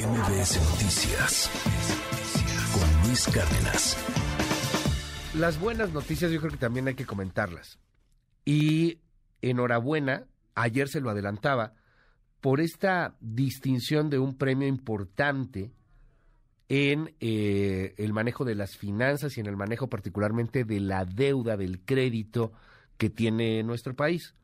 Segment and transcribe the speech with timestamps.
[0.00, 1.50] MBS Noticias
[2.72, 3.98] con Luis Cárdenas.
[5.34, 7.78] Las buenas noticias yo creo que también hay que comentarlas.
[8.46, 9.00] Y
[9.42, 10.24] enhorabuena,
[10.54, 11.74] ayer se lo adelantaba,
[12.40, 15.70] por esta distinción de un premio importante
[16.70, 21.58] en eh, el manejo de las finanzas y en el manejo particularmente de la deuda,
[21.58, 22.52] del crédito
[22.96, 24.34] que tiene nuestro país.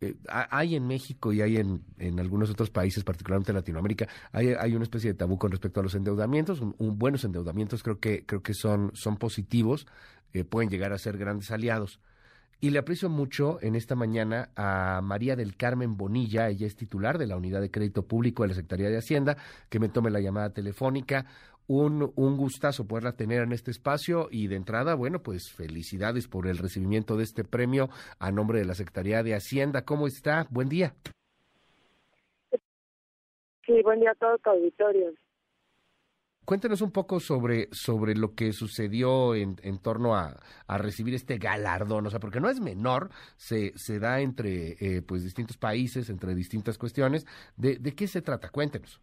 [0.00, 4.48] Eh, hay en México y hay en, en, algunos otros países, particularmente en Latinoamérica, hay,
[4.48, 6.60] hay, una especie de tabú con respecto a los endeudamientos.
[6.60, 9.86] Un, buenos endeudamientos creo que, creo que son, son positivos,
[10.32, 12.00] eh, pueden llegar a ser grandes aliados.
[12.60, 17.16] Y le aprecio mucho en esta mañana a María del Carmen Bonilla, ella es titular
[17.16, 19.36] de la Unidad de Crédito Público de la Secretaría de Hacienda,
[19.68, 21.26] que me tome la llamada telefónica
[21.68, 26.48] un, un gustazo poderla tener en este espacio y de entrada, bueno, pues felicidades por
[26.48, 29.84] el recibimiento de este premio a nombre de la Secretaría de Hacienda.
[29.84, 30.48] ¿Cómo está?
[30.50, 30.94] Buen día.
[33.66, 35.12] Sí, buen día a todo tu auditorio.
[36.46, 41.36] Cuéntenos un poco sobre, sobre lo que sucedió en, en torno a, a, recibir este
[41.36, 46.08] galardón, o sea, porque no es menor, se, se da entre eh, pues distintos países,
[46.08, 47.26] entre distintas cuestiones.
[47.58, 48.48] ¿De, ¿De qué se trata?
[48.48, 49.02] Cuéntenos.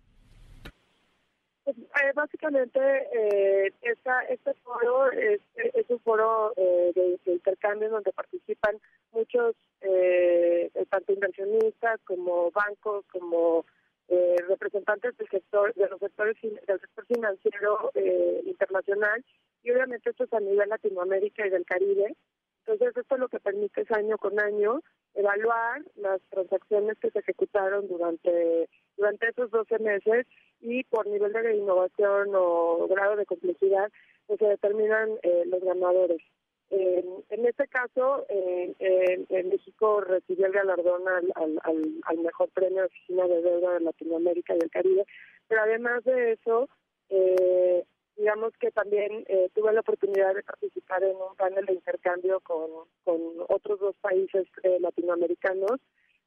[2.05, 5.39] Eh, básicamente, eh, esta, este foro es,
[5.89, 8.77] un foro eh, de, de, intercambio donde participan
[9.11, 13.65] muchos, eh, tanto inversionistas como bancos, como
[14.47, 17.91] representantes del sector, de los sectores del sector financiero
[18.45, 19.25] internacional
[19.63, 22.15] y obviamente esto es a nivel Latinoamérica y del Caribe.
[22.59, 24.81] Entonces esto es lo que permite es año con año
[25.15, 30.27] evaluar las transacciones que se ejecutaron durante durante esos 12 meses
[30.61, 33.91] y por nivel de innovación o grado de complejidad
[34.27, 36.21] pues se determinan eh, los ganadores.
[36.71, 43.27] en este caso, en México recibió el galardón al, al, al, mejor premio de oficina
[43.27, 45.05] de deuda de Latinoamérica y el Caribe,
[45.47, 46.67] pero además de eso,
[47.09, 47.83] eh,
[48.17, 52.69] digamos que también eh, tuve la oportunidad de participar en un panel de intercambio con,
[53.03, 55.79] con otros dos países eh, latinoamericanos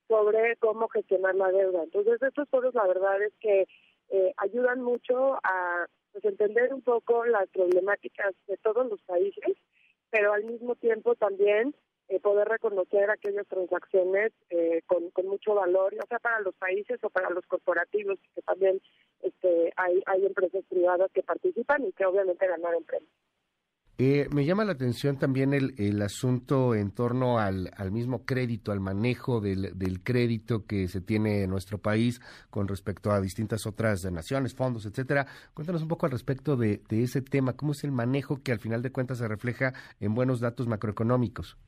[0.07, 1.83] sobre cómo gestionar la deuda.
[1.85, 3.67] Entonces, estos foros, la verdad es que
[4.11, 9.57] eh, ayudan mucho a pues, entender un poco las problemáticas de todos los países,
[10.11, 11.75] pero al mismo tiempo también
[12.09, 17.11] eh, poder reconocer aquellas transacciones eh, con, mucho valor, ya sea para los países o
[17.11, 18.81] para los corporativos, que también
[19.23, 23.13] este, hay, hay empresas privadas que participan y que obviamente ganaron premios.
[24.01, 28.71] Eh, me llama la atención también el, el asunto en torno al, al, mismo crédito,
[28.71, 33.67] al manejo del, del, crédito que se tiene en nuestro país con respecto a distintas
[33.67, 35.27] otras naciones, fondos, etcétera.
[35.53, 38.61] Cuéntanos un poco al respecto de, de ese tema, cómo es el manejo que al
[38.61, 41.59] final de cuentas se refleja en buenos datos macroeconómicos.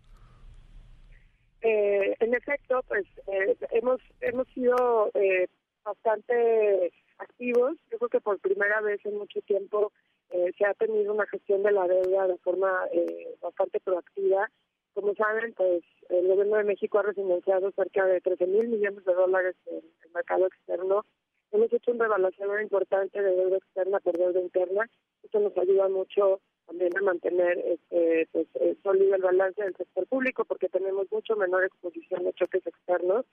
[1.63, 5.49] Eh, en efecto, pues eh, hemos hemos sido eh,
[5.85, 7.77] bastante activos.
[7.91, 9.93] Yo creo que por primera vez en mucho tiempo
[10.31, 14.51] eh, se ha tenido una gestión de la deuda de forma eh, bastante proactiva.
[14.95, 19.15] Como saben, pues el gobierno de México ha refinanciado cerca de 13 mil millones de
[19.15, 21.05] dólares en el mercado externo.
[21.53, 24.89] Hemos hecho un revaluación importante de deuda externa por deuda interna.
[25.23, 30.07] Esto nos ayuda mucho también a mantener este, pues, eh, sólido el balance del sector
[30.07, 33.27] público porque tenemos mucho menor exposición a choques externos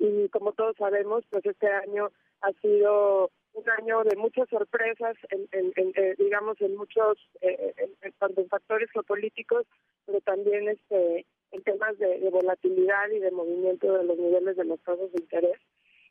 [0.00, 2.10] y como todos sabemos pues este año
[2.40, 7.74] ha sido un año de muchas sorpresas en, en, en eh, digamos en muchos eh,
[7.76, 9.66] en, tanto en factores geopolíticos
[10.06, 14.64] pero también este en temas de, de volatilidad y de movimiento de los niveles de
[14.64, 15.60] los tasas de interés.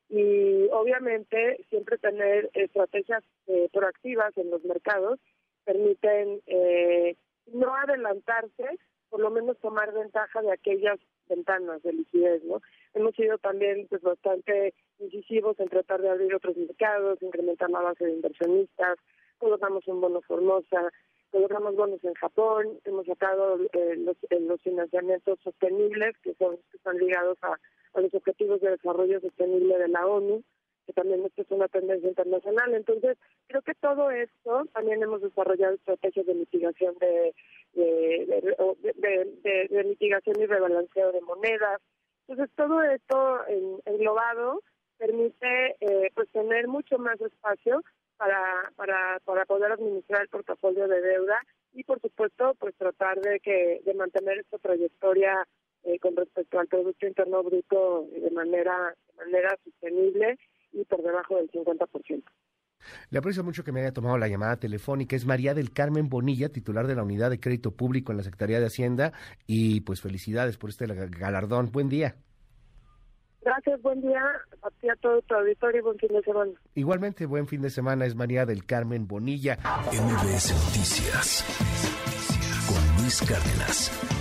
[0.09, 5.19] Y obviamente siempre tener estrategias eh, proactivas en los mercados
[5.63, 7.15] permiten eh,
[7.47, 8.77] no adelantarse,
[9.11, 12.61] por lo menos tomar ventaja de aquellas ventanas de liquidez, ¿no?
[12.93, 18.05] Hemos sido también pues bastante incisivos en tratar de abrir otros mercados, incrementar la base
[18.05, 18.97] de inversionistas,
[19.37, 20.91] colocamos un bono Formosa,
[21.29, 26.77] colocamos bonos en Japón, hemos sacado eh, los, eh, los financiamientos sostenibles que son que
[26.77, 27.59] están ligados a,
[27.93, 30.41] a los objetivos de desarrollo sostenible de la ONU,
[30.93, 32.73] también esto es una tendencia internacional.
[32.73, 33.17] Entonces,
[33.47, 37.33] creo que todo esto también hemos desarrollado estrategias de mitigación de
[37.73, 38.43] de,
[38.95, 41.81] de, de, mitigación y rebalanceo de monedas.
[42.27, 43.39] Entonces, todo esto
[43.85, 44.61] englobado
[44.97, 47.81] permite eh, pues tener mucho más espacio
[48.17, 51.39] para, para, para poder administrar el portafolio de deuda
[51.73, 55.47] y, por supuesto, pues tratar de que de mantener esta trayectoria
[55.83, 60.37] eh, con respecto al Producto Interno Bruto de manera, de manera sostenible
[60.73, 62.23] y por debajo del 50%.
[63.09, 65.15] Le aprecio mucho que me haya tomado la llamada telefónica.
[65.15, 68.59] Es María del Carmen Bonilla, titular de la Unidad de Crédito Público en la Secretaría
[68.59, 69.13] de Hacienda.
[69.45, 71.71] Y pues felicidades por este galardón.
[71.71, 72.15] Buen día.
[73.43, 74.21] Gracias, buen día
[74.61, 76.51] a ti, a todo tu auditorio y buen fin de semana.
[76.75, 79.57] Igualmente, buen fin de semana es María del Carmen Bonilla.
[79.91, 81.43] MBS Noticias
[82.67, 84.20] con Luis Cárdenas.